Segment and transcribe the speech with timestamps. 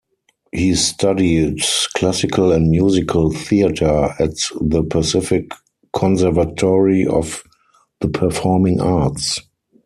[0.51, 1.59] He studied
[1.95, 5.51] classical and musical theater at the Pacific
[5.93, 7.43] Conservatory of
[7.99, 9.37] the Performing Arts.